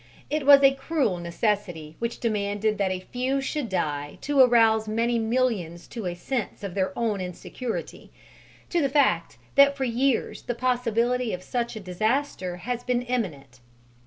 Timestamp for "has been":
12.65-13.03